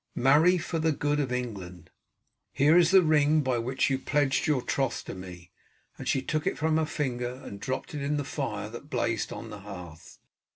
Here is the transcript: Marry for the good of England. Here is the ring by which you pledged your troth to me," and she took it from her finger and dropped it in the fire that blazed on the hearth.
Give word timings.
Marry 0.17 0.57
for 0.57 0.79
the 0.79 0.91
good 0.91 1.19
of 1.19 1.31
England. 1.31 1.91
Here 2.51 2.75
is 2.75 2.89
the 2.89 3.03
ring 3.03 3.41
by 3.41 3.59
which 3.59 3.91
you 3.91 3.99
pledged 3.99 4.47
your 4.47 4.63
troth 4.63 5.05
to 5.05 5.13
me," 5.13 5.51
and 5.95 6.07
she 6.07 6.23
took 6.23 6.47
it 6.47 6.57
from 6.57 6.77
her 6.77 6.87
finger 6.87 7.29
and 7.45 7.59
dropped 7.59 7.93
it 7.93 8.01
in 8.01 8.17
the 8.17 8.23
fire 8.23 8.67
that 8.67 8.89
blazed 8.89 9.31
on 9.31 9.51
the 9.51 9.59
hearth. 9.59 10.17